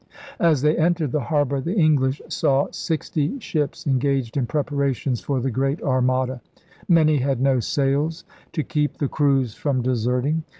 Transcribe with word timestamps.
As 0.39 0.63
they 0.63 0.75
entered 0.79 1.11
the 1.11 1.19
harbor, 1.19 1.61
the 1.61 1.75
English 1.75 2.23
saw 2.27 2.71
sixty 2.71 3.37
ships 3.39 3.85
engaged 3.85 4.35
in 4.35 4.47
preparations 4.47 5.21
for 5.21 5.39
the 5.39 5.51
Great 5.51 5.79
Armada. 5.83 6.41
Many 6.89 7.17
had 7.17 7.39
no 7.39 7.59
sails— 7.59 8.23
to 8.53 8.63
keep 8.63 8.97
the 8.97 9.07
crews 9.07 9.53
from 9.53 9.83
deserting. 9.83 10.41